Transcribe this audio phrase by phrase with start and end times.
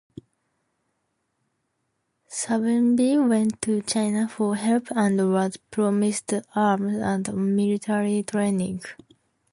[2.27, 8.81] Savimbi went to China for help and was promised arms and military training.